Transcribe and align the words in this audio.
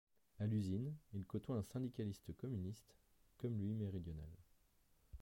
À 0.39 0.47
l'usine, 0.47 0.95
il 1.13 1.27
côtoie 1.27 1.57
un 1.57 1.61
syndicaliste 1.61 2.35
communiste, 2.35 2.95
comme 3.37 3.55
lui 3.59 3.75
méridional. 3.75 4.31